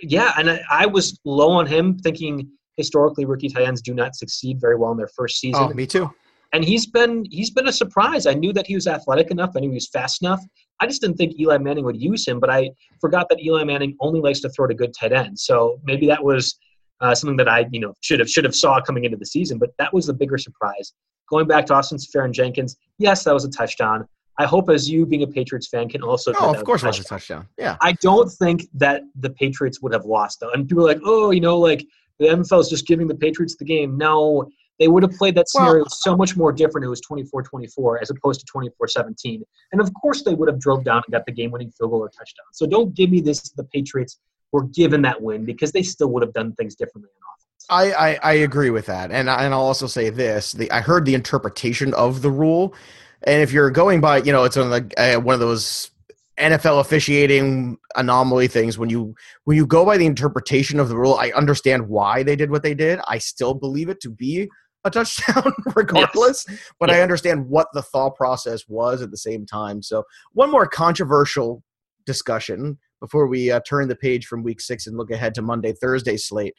[0.00, 4.14] yeah, and I, I, was low on him, thinking historically rookie tight ends do not
[4.16, 5.62] succeed very well in their first season.
[5.62, 6.10] Oh, me too.
[6.52, 8.26] And he's been he's been a surprise.
[8.26, 9.52] I knew that he was athletic enough.
[9.56, 10.42] I knew he was fast enough.
[10.80, 13.96] I just didn't think Eli Manning would use him, but I forgot that Eli Manning
[14.00, 15.44] only likes to throw to good tight ends.
[15.44, 16.58] So maybe that was
[17.00, 19.58] uh, something that I you know should have should have saw coming into the season.
[19.58, 20.92] But that was the bigger surprise.
[21.28, 24.06] Going back to Austin Seferian-Jenkins, yes, that was a touchdown.
[24.38, 26.32] I hope as you being a Patriots fan can also.
[26.40, 27.46] Oh, of course, it was a touchdown.
[27.58, 27.76] Yeah.
[27.82, 31.30] I don't think that the Patriots would have lost though, and people are like, oh,
[31.30, 31.86] you know, like
[32.18, 33.98] the NFL is just giving the Patriots the game.
[33.98, 36.86] No, they would have played that scenario well, so much more different.
[36.86, 41.02] It was 24-24 as opposed to 24-17, and of course they would have drove down
[41.06, 42.46] and got the game-winning field goal or touchdown.
[42.52, 43.50] So don't give me this.
[43.50, 44.18] The Patriots
[44.52, 47.66] were given that win because they still would have done things differently in offense.
[47.68, 51.04] I, I, I agree with that, and and I'll also say this: the I heard
[51.04, 52.74] the interpretation of the rule
[53.22, 55.90] and if you're going by, you know, it's one of the, uh, one of those
[56.38, 58.78] NFL officiating anomaly things.
[58.78, 62.36] When you when you go by the interpretation of the rule, I understand why they
[62.36, 62.98] did what they did.
[63.06, 64.48] I still believe it to be
[64.84, 66.72] a touchdown regardless, yes.
[66.78, 66.96] but yeah.
[66.96, 69.82] I understand what the thought process was at the same time.
[69.82, 71.62] So one more controversial
[72.06, 75.72] discussion before we uh, turn the page from week six and look ahead to Monday
[75.72, 76.54] Thursday slate.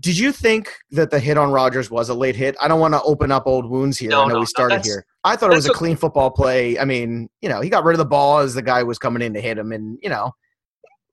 [0.00, 2.56] Did you think that the hit on Rodgers was a late hit?
[2.60, 4.10] I don't want to open up old wounds here.
[4.10, 5.06] No, I know no, we started no, here.
[5.22, 6.78] I thought it was a clean football play.
[6.78, 9.22] I mean, you know, he got rid of the ball as the guy was coming
[9.22, 10.32] in to hit him, and you know,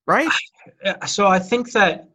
[0.08, 0.30] right?
[1.08, 2.08] So I think that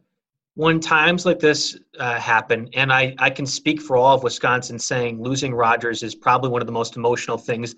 [0.55, 4.79] when times like this uh, happen, and I I can speak for all of Wisconsin,
[4.79, 7.75] saying losing Rodgers is probably one of the most emotional things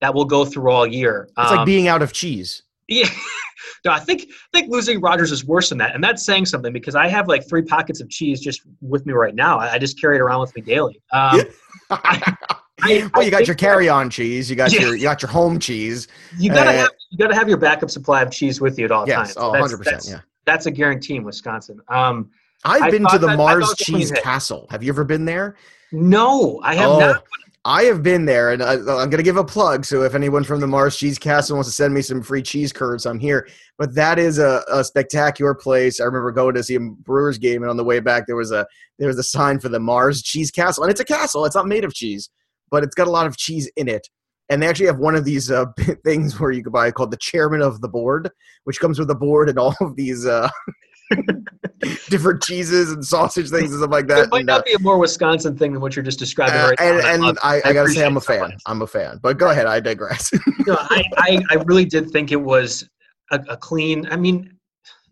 [0.00, 1.28] that we'll go through all year.
[1.38, 2.62] It's um, like being out of cheese.
[2.88, 3.08] Yeah.
[3.84, 6.72] no, I think I think losing Rodgers is worse than that, and that's saying something
[6.72, 9.58] because I have like three pockets of cheese just with me right now.
[9.58, 11.00] I, I just carry it around with me daily.
[11.12, 11.42] Um,
[11.90, 12.36] I,
[12.82, 14.50] I, well, you got your carry-on cheese.
[14.50, 14.80] You got yeah.
[14.82, 16.08] your you got your home cheese.
[16.38, 18.90] You gotta uh, have you gotta have your backup supply of cheese with you at
[18.90, 19.36] all yes, times.
[19.36, 20.06] Oh, 100 percent.
[20.08, 21.80] Yeah, that's a guarantee in Wisconsin.
[21.88, 22.30] Um,
[22.64, 24.12] I've been to the that- Mars thought it was a clean Cheese.
[24.12, 24.66] Castle.
[24.70, 25.56] Have you ever been there?
[25.92, 27.24] No, I have Oh, not.
[27.64, 29.84] I have been there, and I, I'm going to give a plug.
[29.84, 32.72] So if anyone from the Mars Cheese Castle wants to send me some free cheese
[32.72, 33.48] curds, I'm here.
[33.78, 36.00] But that is a, a spectacular place.
[36.00, 38.50] I remember going to see a Brewers game, and on the way back, there was
[38.50, 38.66] a
[38.98, 41.44] there was a sign for the Mars Cheese Castle, and it's a castle.
[41.44, 42.30] It's not made of cheese,
[42.70, 44.08] but it's got a lot of cheese in it.
[44.48, 45.66] And they actually have one of these uh,
[46.04, 48.28] things where you can buy called the chairman of the board,
[48.64, 50.50] which comes with a board and all of these uh,
[52.08, 54.24] different cheeses and sausage things and stuff like that.
[54.24, 56.68] It might And, not be a more Wisconsin thing than what you're just describing uh,
[56.68, 57.06] right and now.
[57.06, 58.56] I and I, I, I gotta say, I'm a fan.
[58.66, 59.18] I'm a fan.
[59.22, 59.66] But go ahead.
[59.66, 60.30] I digress.
[60.66, 62.88] no, I, I, I really did think it was
[63.30, 64.06] a, a clean.
[64.10, 64.56] I mean,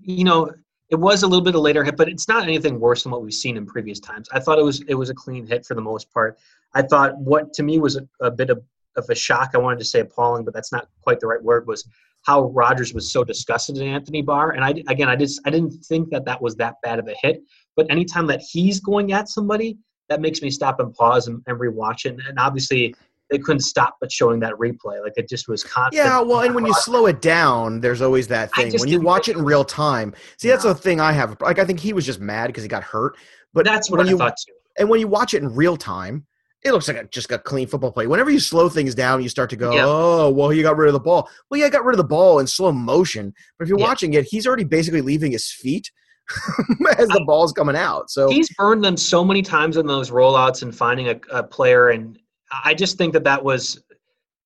[0.00, 0.50] you know,
[0.90, 3.22] it was a little bit of later hit, but it's not anything worse than what
[3.22, 4.28] we've seen in previous times.
[4.32, 6.38] I thought it was it was a clean hit for the most part.
[6.74, 8.62] I thought what to me was a, a bit of,
[8.96, 9.52] of a shock.
[9.54, 11.66] I wanted to say appalling, but that's not quite the right word.
[11.66, 11.88] Was
[12.22, 15.72] how Rodgers was so disgusted at Anthony Barr, and I again I just I didn't
[15.84, 17.42] think that that was that bad of a hit.
[17.76, 19.78] But anytime that he's going at somebody,
[20.08, 22.18] that makes me stop and pause and, and rewatch it.
[22.28, 22.94] And obviously,
[23.30, 25.02] they couldn't stop but showing that replay.
[25.02, 26.04] Like it just was constant.
[26.04, 28.74] yeah, well, and when you slow it down, there's always that thing.
[28.78, 31.40] When you watch it in real time, see, that's the thing I have.
[31.40, 33.16] Like, I think he was just mad because he got hurt.
[33.54, 34.52] But that's what I you thought too.
[34.78, 36.26] and when you watch it in real time,
[36.62, 38.06] it looks like a, just a clean football play.
[38.06, 39.84] Whenever you slow things down, you start to go, Yeah.
[39.86, 42.04] "Oh, well, he got rid of the ball." Well, yeah, I got rid of the
[42.04, 43.32] ball in slow motion.
[43.58, 43.86] But if you're Yeah.
[43.86, 45.90] watching it, he's already basically leaving his feet
[46.98, 48.10] as the ball's coming out.
[48.10, 51.88] So He's burned them so many times in those rollouts and finding a, a player,
[51.88, 52.18] and
[52.64, 53.82] I just think that that was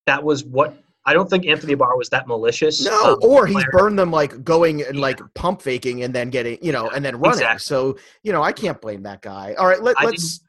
[0.07, 2.83] that was what I don't think Anthony Barr was that malicious.
[2.85, 5.03] No, um, or he's burned them like going and Yeah.
[5.03, 7.40] like pump faking and then getting, you know, and then running.
[7.40, 7.59] exactly.
[7.59, 9.55] So, you know, I can't blame that guy.
[9.59, 10.40] All right, let, I let's.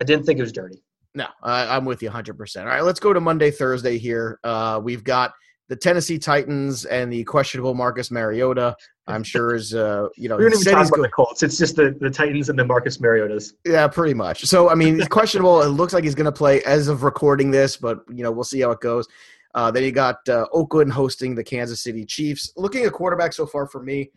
[0.00, 0.82] I didn't think it was dirty.
[1.14, 2.60] No, I, I'm with you 100%.
[2.60, 4.40] All right, let's go to Monday, Thursday here.
[4.42, 5.32] Uh, we've got
[5.68, 8.76] the Tennessee Titans and the questionable Marcus Mariota.
[9.06, 11.08] I'm sure is, uh, you know, We don't he even said talk he's about the
[11.08, 11.42] Colts.
[11.42, 13.52] It's just the, the Titans and the Marcus Mariotas.
[13.64, 14.44] yeah, pretty much.
[14.44, 15.62] So, I mean, it's questionable.
[15.62, 18.44] It looks like he's going to play as of recording this, but, you know, we'll
[18.44, 19.06] see how it goes.
[19.54, 22.52] Uh, then you got uh, Oakland hosting the Kansas City Chiefs.
[22.56, 24.10] Looking at quarterback so far for me,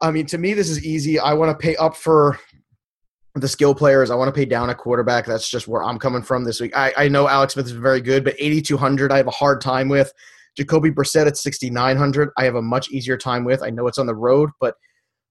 [0.00, 1.20] I mean, to me, this is easy.
[1.20, 2.38] I want to pay up for
[3.34, 4.10] the skill players.
[4.10, 5.26] I want to pay down a quarterback.
[5.26, 6.76] That's just where I'm coming from this week.
[6.76, 9.88] I, I know Alex Smith is very good, but 8,200 I have a hard time
[9.88, 10.12] with.
[10.56, 13.62] Jacoby Brissett at 6,900 I have a much easier time with.
[13.62, 14.74] I know it's on the road, but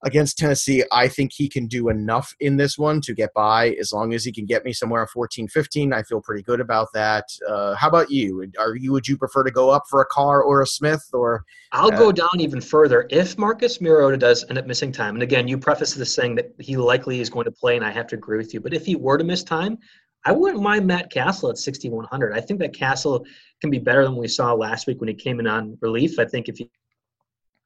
[0.03, 3.71] against Tennessee, I think he can do enough in this one to get by.
[3.79, 6.61] As long as he can get me somewhere at 14, 15, I feel pretty good
[6.61, 7.25] about that.
[7.47, 8.49] Uh, how about you?
[8.57, 11.43] Are you would you prefer to go up for a Carr or a Smith or
[11.71, 13.07] I'll Uh, go down even further.
[13.09, 16.51] If Marcus Mariota does end up missing time, and again, you preface this saying that
[16.59, 18.85] he likely is going to play, and I have to agree with you, but if
[18.85, 19.77] he were to miss time,
[20.25, 22.33] I wouldn't mind Matt Cassel at 6,100.
[22.33, 23.25] I think that Cassel
[23.61, 26.19] can be better than we saw last week when he came in on relief.
[26.19, 26.69] I think if he,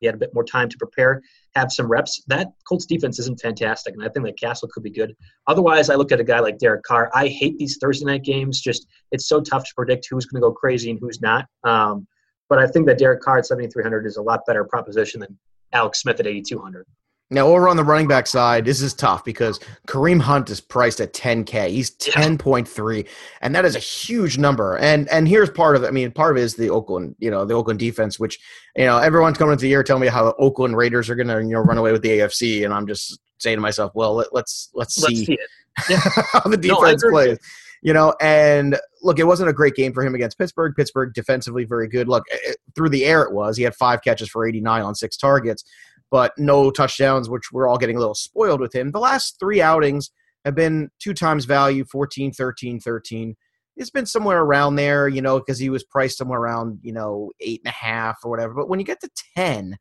[0.03, 1.21] he had a bit more time to prepare,
[1.55, 4.91] have some reps, that Colts defense isn't fantastic, and I think that Cassel could be
[4.91, 5.15] good.
[5.47, 7.09] Otherwise, I look at a guy like Derek Carr.
[7.15, 8.59] I hate these Thursday night games.
[8.59, 11.45] Just it's so tough to predict who's going to go crazy and who's not.
[11.63, 12.05] Um,
[12.49, 15.39] but I think that Derek Carr at 7,300 is a lot better proposition than
[15.71, 16.85] Alex Smith at 8,200.
[17.29, 21.01] Now over on the running back side, this is tough because Kareem Hunt is priced
[21.01, 21.69] at 10K.
[21.69, 23.07] He's 10.3,
[23.41, 24.77] and that is a huge number.
[24.77, 25.87] And and here's part of it.
[25.87, 28.39] I mean, part of it is the Oakland, you know, the Oakland defense, which
[28.75, 31.39] you know everyone's coming into the year telling me how the Oakland Raiders are gonna
[31.39, 34.33] you know run away with the AFC, and I'm just saying to myself, well, let,
[34.33, 35.37] let's let's Let's see
[35.77, 37.37] how the defense with plays.
[37.81, 40.73] You know, and look, it wasn't a great game for him against Pittsburgh.
[40.73, 42.07] Pittsburgh defensively very good.
[42.07, 43.57] Look, eh, eh, through the air it was.
[43.57, 45.65] He had five catches for 89 on six targets,
[46.13, 48.91] but no touchdowns, which we're all getting a little spoiled with him.
[48.91, 50.11] The last three outings
[50.45, 53.35] have been two times value 14, 13, 13.
[53.77, 57.31] It's been somewhere around there, you know, because he was priced somewhere around, you know,
[57.39, 58.53] eight and a half or whatever.
[58.53, 59.75] But when you get to 10,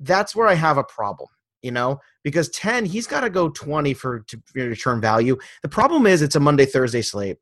[0.00, 1.28] that's where I have a problem,
[1.62, 5.36] you know, because 10, he's got to go 20 for to return value.
[5.62, 7.36] The problem is it's a Monday, Thursday slate.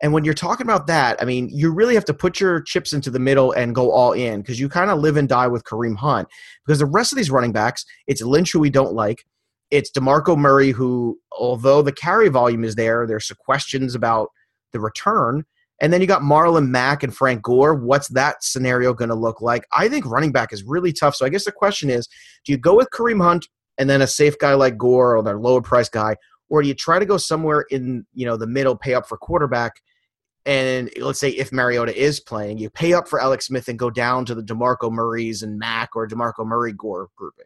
[0.00, 2.92] And when you're talking about that, I mean, you really have to put your chips
[2.92, 5.64] into the middle and go all in because you kind of live and die with
[5.64, 6.28] Kareem Hunt.
[6.64, 9.24] Because the rest of these running backs, it's Lynch, who we don't like.
[9.70, 14.30] It's DeMarco Murray, who, although the carry volume is there, there's some questions about
[14.72, 15.44] the return.
[15.80, 17.74] And then you got Marlon Mack and Frank Gore.
[17.74, 19.64] What's that scenario going to look like?
[19.76, 21.16] I think running back is really tough.
[21.16, 22.08] So I guess the question is
[22.44, 25.38] do you go with Kareem Hunt and then a safe guy like Gore or their
[25.38, 26.16] lower price guy?
[26.48, 29.18] Or do you try to go somewhere in you know the middle, pay up for
[29.18, 29.74] quarterback,
[30.48, 33.90] and let's say if Mariota is playing, you pay up for Alex Smith and go
[33.90, 37.44] down to the DeMarco Murrays and Mack or DeMarco Murray Gore grouping.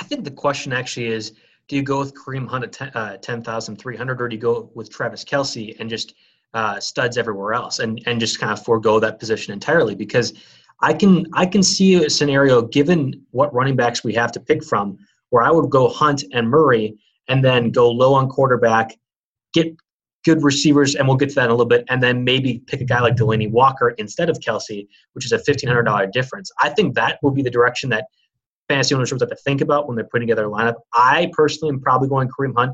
[0.00, 1.32] I think the question actually is
[1.68, 4.88] do you go with Kareem Hunt at 10, uh, 10,300 or do you go with
[4.88, 6.14] Travis Kelce and just
[6.54, 9.94] uh, studs everywhere else and, and just kind of forego that position entirely?
[9.94, 10.32] Because
[10.80, 14.64] I can I can see a scenario given what running backs we have to pick
[14.64, 14.96] from
[15.28, 16.96] where I would go Hunt and Murray
[17.28, 18.96] and then go low on quarterback,
[19.52, 19.76] get
[20.26, 22.80] good receivers, and we'll get to that in a little bit, and then maybe pick
[22.80, 26.50] a guy like Delanie Walker instead of Kelce, which is a $1,500 difference.
[26.60, 28.06] I think that will be the direction that
[28.68, 30.74] fantasy owners have to think about when they're putting together a lineup.
[30.92, 32.72] I personally am probably going Kareem Hunt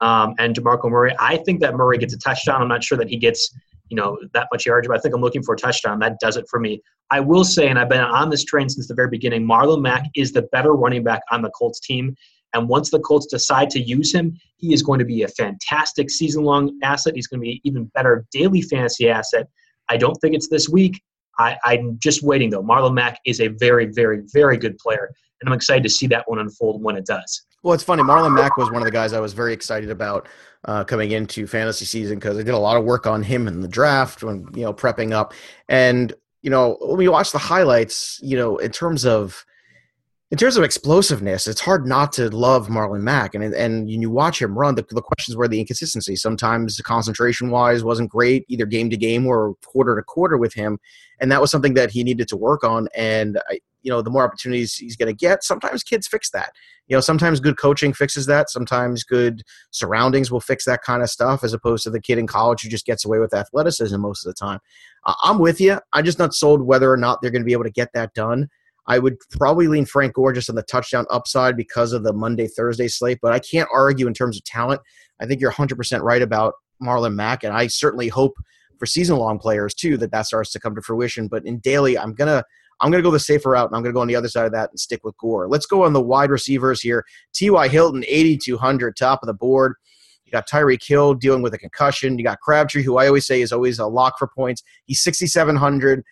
[0.00, 1.14] um, and DeMarco Murray.
[1.20, 2.62] I think that Murray gets a touchdown.
[2.62, 3.54] I'm not sure that he gets
[3.90, 5.98] you know that much yardage, but I think I'm looking for a touchdown.
[5.98, 6.80] That does it for me.
[7.10, 9.46] I will say, and I've been on this train since the very beginning.
[9.46, 12.16] Marlon Mack is the better running back on the Colts team.
[12.54, 16.08] And once the Colts decide to use him, he is going to be a fantastic
[16.08, 17.14] season long asset.
[17.14, 19.48] He's going to be even better daily fantasy asset.
[19.90, 21.02] I don't think it's this week.
[21.38, 22.62] I, am just waiting though.
[22.62, 26.28] Marlon Mack is a very, very, very good player, and I'm excited to see that
[26.28, 27.44] one unfold when it does.
[27.64, 28.02] Well, it's funny.
[28.02, 30.28] Marlon Mack was one of the guys I was very excited about
[30.64, 33.60] uh, coming into fantasy season because I did a lot of work on him in
[33.60, 35.34] the draft when you know prepping up,
[35.68, 36.12] and
[36.42, 39.44] you know when we watch the highlights, you know in terms of
[40.30, 43.34] in terms of explosiveness, it's hard not to love Marlon Mack.
[43.34, 44.74] And and you watch him run.
[44.74, 46.16] The, the questions were the inconsistency.
[46.16, 50.78] Sometimes concentration wise wasn't great, either game to game or quarter to quarter with him.
[51.20, 52.88] And that was something that he needed to work on.
[52.96, 56.52] And I, you know, the more opportunities he's going to get, sometimes kids fix that.
[56.88, 58.50] You know, sometimes good coaching fixes that.
[58.50, 62.26] Sometimes good surroundings will fix that kind of stuff, as opposed to the kid in
[62.26, 64.58] college who just gets away with athleticism most of the time.
[65.04, 65.78] Uh, I'm with you.
[65.92, 68.14] I'm just not sold whether or not they're going to be able to get that
[68.14, 68.48] done.
[68.86, 72.46] I would probably lean Frank Gore just on the touchdown upside because of the Monday
[72.46, 74.80] Thursday slate, but I can't argue in terms of talent.
[75.20, 78.34] I think you're 100% right about Marlon Mack, and I certainly hope
[78.78, 81.28] for season long players too that that starts to come to fruition.
[81.28, 82.44] But in daily, I'm gonna
[82.80, 84.52] I'm gonna go the safer route, and I'm gonna go on the other side of
[84.52, 85.48] that and stick with Gore.
[85.48, 87.04] Let's go on the wide receivers here.
[87.32, 87.68] T.Y.
[87.68, 89.74] Hilton, 8,200, top of the board.
[90.24, 92.18] You got Tyreek Hill dealing with a concussion.
[92.18, 94.62] You got Crabtree, who I always say is always a lock for points.
[94.86, 96.02] He's 6,700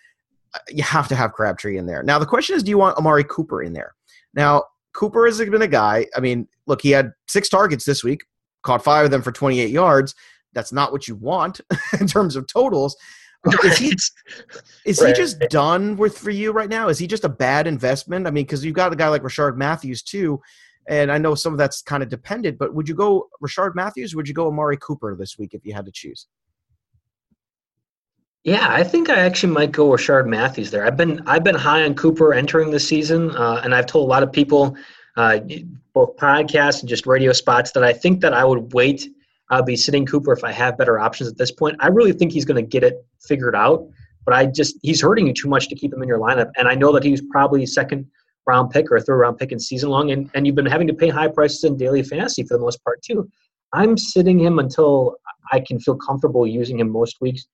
[0.54, 2.02] Uh, you have to have Crabtree in there.
[2.02, 3.94] Now the question is, do you want Amari Cooper in there?
[4.34, 6.06] Now Cooper has been a guy.
[6.16, 8.24] I mean, look, he had six targets this week,
[8.62, 10.14] caught five of them for 28 yards.
[10.52, 11.60] That's not what you want
[12.00, 12.96] in terms of totals.
[13.64, 13.96] Is he
[14.84, 15.08] is right.
[15.08, 16.88] he just done with for you right now?
[16.88, 18.26] Is he just a bad investment?
[18.26, 20.40] I mean, because you've got a guy like Rishard Matthews too,
[20.88, 22.58] and I know some of that's kind of dependent.
[22.58, 24.14] But would you go Rishard Matthews?
[24.14, 26.28] would you go Amari Cooper this week if you had to choose?
[28.44, 30.84] Yeah, I think I actually might go Rishard Matthews there.
[30.84, 34.10] I've been I've been high on Cooper entering the season, uh, and I've told a
[34.10, 34.76] lot of people,
[35.16, 35.38] uh,
[35.94, 39.08] both podcasts and just radio spots, that I think that I would wait.
[39.50, 41.76] I'll be sitting Cooper if I have better options at this point.
[41.78, 43.86] I really think he's going to get it figured out,
[44.24, 46.66] but I just he's hurting you too much to keep him in your lineup, and
[46.66, 48.10] I know that he's probably second
[48.48, 50.94] round pick or third round pick in season long, and, and you've been having to
[50.94, 53.30] pay high prices in daily fantasy for the most part too.
[53.72, 55.14] I'm sitting him until
[55.52, 57.46] I can feel comfortable using him most weeks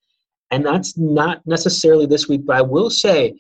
[0.51, 3.35] and that's not necessarily this week, but I will say,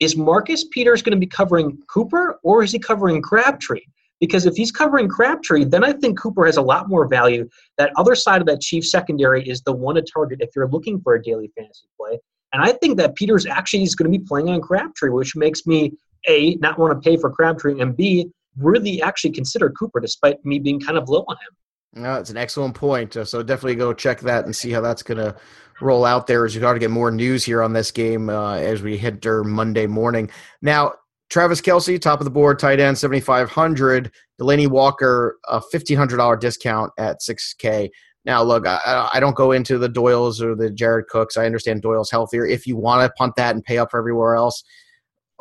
[0.00, 3.82] is Marcus Peters going to be covering Cooper or is he covering Crabtree?
[4.20, 7.48] Because if he's covering Crabtree, then I think Cooper has a lot more value.
[7.78, 11.00] That other side of that chief secondary is the one to target if you're looking
[11.00, 12.18] for a daily fantasy play.
[12.52, 15.66] And I think that Peters actually is going to be playing on Crabtree, which makes
[15.66, 15.92] me
[16.28, 20.58] A, not want to pay for Crabtree, and B, really actually consider Cooper despite me
[20.58, 21.56] being kind of low on him.
[21.94, 23.14] No, it's an excellent point.
[23.14, 25.36] So definitely go check that and see how that's going to
[25.80, 28.54] roll out there as you got to get more news here on this game uh,
[28.54, 30.30] as we head to Monday morning.
[30.60, 30.94] Now,
[31.30, 34.12] Travis Kelce, top of the board, tight end, 7,500.
[34.40, 37.88] Delanie Walker, a $1,500 discount at 6K.
[38.24, 41.36] Now, look, I, I, don't go into the Doyles or the Jared Cooks.
[41.36, 42.46] I understand Doyle's healthier.
[42.46, 44.64] If you want to punt that and pay up for everywhere else,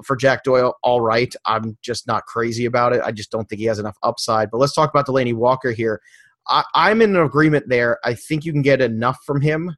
[0.04, 1.34] for Jack Doyle, all right.
[1.46, 3.02] I'm just not crazy about it.
[3.04, 4.50] I just don't think he has enough upside.
[4.52, 6.02] But let's talk about Delanie Walker here.
[6.48, 8.00] I, I'm in agreement there.
[8.04, 9.76] I think you can get enough from him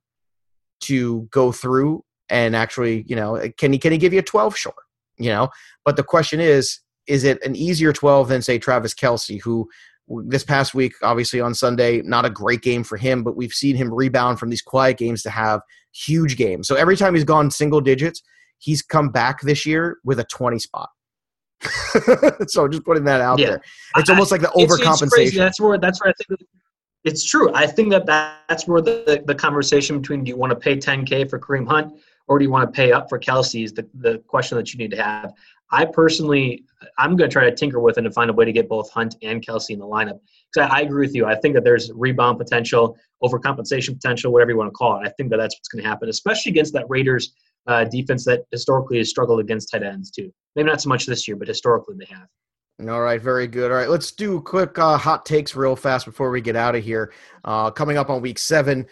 [0.82, 4.58] to go through and actually, you know, can he can he give you a 12?
[4.58, 4.74] Sure.
[5.18, 5.50] You know,
[5.84, 9.70] but the question is, is it an easier 12 than say Travis Kelce, who
[10.26, 13.76] this past week, obviously on Sunday, not a great game for him, but we've seen
[13.76, 15.62] him rebound from these quiet games to have
[15.94, 16.68] huge games.
[16.68, 18.22] So every time he's gone single digits,
[18.60, 20.90] he's come back this year with a 20 spot.
[22.48, 23.48] so just putting that out yeah.
[23.48, 23.62] there.
[23.98, 25.38] It's almost like the overcompensation.
[25.38, 26.42] that's where that's where I think
[27.06, 27.54] it's true.
[27.54, 31.30] I think that that's where the, the conversation between do you want to pay 10K
[31.30, 31.94] for Kareem Hunt
[32.28, 34.80] or do you want to pay up for Kelce is the, the question that you
[34.80, 35.32] need to have.
[35.72, 36.64] I personally,
[36.98, 38.90] I'm going to try to tinker with it and find a way to get both
[38.90, 40.20] Hunt and Kelce in the lineup.
[40.54, 41.26] Because I, I, agree with you.
[41.26, 45.08] I think that there's rebound potential, overcompensation potential, whatever you want to call it.
[45.08, 47.34] I think that that's what's going to happen, especially against that Raiders
[47.68, 50.32] uh, defense that historically has struggled against tight ends too.
[50.56, 52.28] Maybe not so much this year, but historically they have.
[52.90, 53.72] All right, very good.
[53.72, 56.84] All right, let's do quick uh, hot takes real fast before we get out of
[56.84, 57.14] here.
[57.46, 58.86] Uh, coming up on week seven,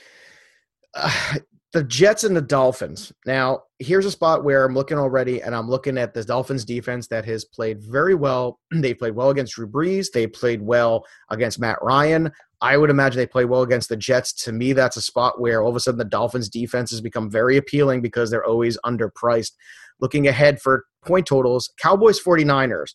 [0.93, 1.35] uh,
[1.73, 3.11] the Jets and the Dolphins.
[3.25, 7.07] Now, here's a spot where I'm looking already, and I'm looking at the Dolphins defense
[7.07, 8.59] that has played very well.
[8.71, 10.11] They played well against Drew Brees.
[10.13, 12.31] They played well against Matt Ryan.
[12.61, 14.31] I would imagine they play well against the Jets.
[14.45, 17.29] To me, that's a spot where all of a sudden the Dolphins defense has become
[17.29, 19.51] very appealing because they're always underpriced.
[19.99, 22.93] Looking ahead for point totals, Cowboys 49ers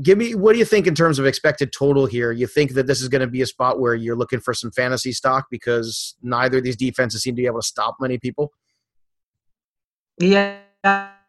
[0.00, 2.32] give me what do you think in terms of expected total here?
[2.32, 4.70] You think that this is going to be a spot where you're looking for some
[4.70, 8.52] fantasy stock because neither of these defenses seem to be able to stop many people?
[10.18, 10.58] Yeah,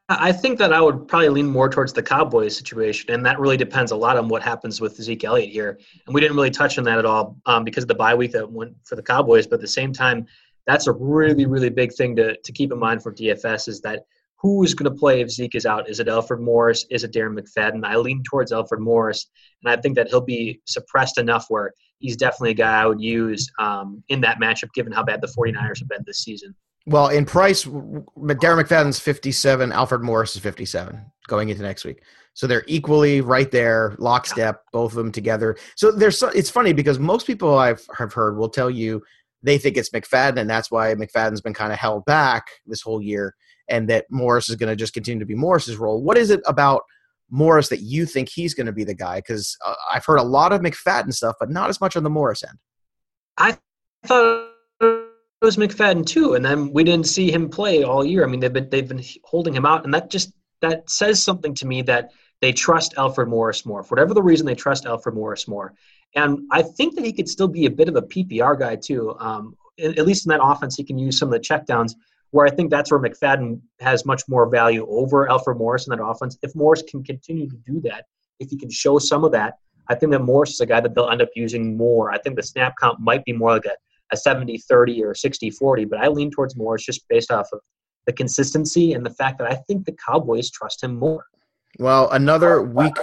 [0.10, 3.58] I think that I would probably lean more towards the Cowboys situation, and that really
[3.58, 5.80] depends a lot on what happens with Zeke Elliott here.
[6.06, 8.32] And we didn't really touch on that at all um, because of the bye week
[8.34, 9.48] that went for the Cowboys.
[9.48, 10.26] But at the same time,
[10.68, 14.06] that's a really, really big thing to, to keep in mind for DFS is that
[14.44, 15.90] who's going to play if Zeke is out?
[15.90, 16.86] Is it Alfred Morris?
[16.92, 17.84] Is it Darren McFadden?
[17.86, 19.28] I lean towards Alfred Morris,
[19.64, 23.02] and I think that he'll be suppressed enough where he's definitely a guy I would
[23.02, 26.54] use um, in that matchup, given how bad the 49ers have been this season.
[26.86, 32.04] Well, in price, Darren McFadden's 57, Alfred Morris is 57 going into next week.
[32.34, 35.56] So they're equally right there, lockstep, both of them together.
[35.78, 39.04] So there's it's funny because most people I've have heard will tell you
[39.44, 43.02] they think it's McFadden, and that's why McFadden's been kind of held back this whole
[43.02, 43.36] year
[43.74, 46.04] and that Morris is going to just continue to be Morris's role.
[46.04, 46.84] What is it about
[47.32, 49.16] Morris that you think he's going to be the guy?
[49.16, 52.10] Because uh, I've heard a lot of McFadden stuff, but not as much on the
[52.10, 52.60] Morris end.
[53.40, 53.58] I
[54.06, 54.48] thought
[54.80, 55.08] it
[55.42, 58.24] was McFadden too, and then we didn't see him play all year.
[58.24, 61.56] I mean, they've been they've been holding him out, and that just that says something
[61.56, 62.12] to me that
[62.42, 63.82] they trust Alfred Morris more.
[63.82, 65.74] For whatever the reason, they trust Alfred Morris more.
[66.16, 69.16] And I think that he could still be a bit of a PPR guy too.
[69.20, 71.96] Um, at least in that offense, he can use some of the checkdowns
[72.34, 76.04] where I think that's where McFadden has much more value over Alfred Morris in that
[76.04, 76.36] offense.
[76.42, 78.06] If Morris can continue to do that,
[78.40, 80.96] if he can show some of that, I think that Morris is a guy that
[80.96, 82.12] they'll end up using more.
[82.12, 83.76] I think the snap count might be more like a,
[84.12, 87.60] a 70 30 or 60 40, but I lean towards Morris just based off of
[88.08, 91.26] the consistency and the fact that I think the Cowboys trust him more.
[91.78, 92.98] Well, another oh, week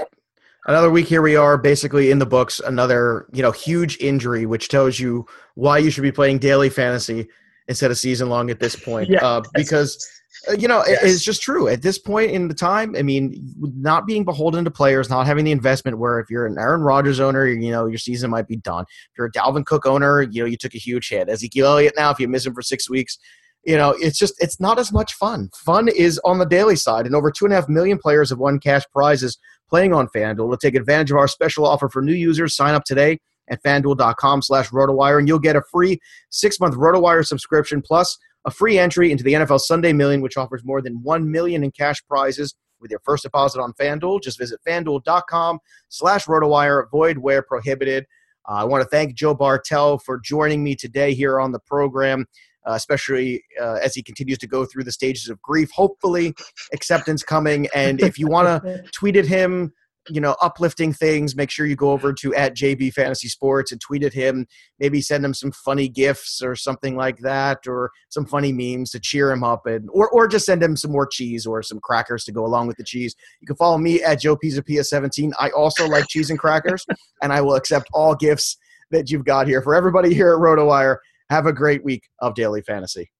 [0.66, 4.68] another week here we are basically in the books another you know huge injury which
[4.68, 5.24] tells you
[5.54, 7.28] why you should be playing daily fantasy
[7.70, 9.08] instead of season long at this point.
[9.08, 10.06] Yeah, uh, because
[10.48, 11.02] uh, you know yes.
[11.02, 11.68] it's just true.
[11.68, 15.44] At this point in the time i mean not being beholden to players not having
[15.44, 18.56] the investment where if you're an aaron rodgers owner you know your season might be
[18.56, 18.82] done.
[18.82, 21.28] If you're a dalvin cook owner you know you took a huge hit.
[21.28, 23.18] Ezekiel elliott now if you miss him for six weeks
[23.64, 25.48] you know it's just it's not as much fun.
[25.54, 28.38] Fun is on the daily side and over two and a half million players have
[28.38, 30.50] won cash prizes playing on fanduel.
[30.50, 32.56] To take advantage of our special offer for new users.
[32.56, 33.20] Sign up today
[33.50, 35.98] at fanduel.com slash rotowire, and you'll get a free
[36.30, 40.80] six-month rotowire subscription plus a free entry into the NFL Sunday Million, which offers more
[40.80, 44.22] than 1 million in cash prizes with your first deposit on FanDuel.
[44.22, 48.06] Just visit fanduel.com slash rotowire, void where prohibited.
[48.48, 52.26] Uh, I want to thank Joe Bartel for joining me today here on the program,
[52.66, 55.70] uh, especially uh, as he continues to go through the stages of grief.
[55.72, 56.34] Hopefully,
[56.72, 57.68] acceptance coming.
[57.74, 59.72] And if you want to tweet at him,
[60.10, 63.80] you know, uplifting things, make sure you go over to at JB Fantasy Sports and
[63.80, 64.46] tweet at him.
[64.78, 69.00] Maybe send him some funny gifts or something like that, or some funny memes to
[69.00, 72.24] cheer him up, and or or just send him some more cheese or some crackers
[72.24, 73.14] to go along with the cheese.
[73.40, 75.32] You can follow me at Joe Pisapia 17.
[75.38, 76.84] I also like cheese and crackers,
[77.22, 78.56] and I will accept all gifts
[78.90, 80.96] that you've got here for everybody here at RotoWire.
[81.30, 83.10] Have a great week of daily fantasy.